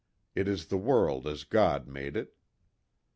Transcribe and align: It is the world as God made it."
It 0.33 0.47
is 0.47 0.65
the 0.69 0.79
world 0.79 1.27
as 1.27 1.43
God 1.43 1.87
made 1.87 2.17
it." 2.17 2.35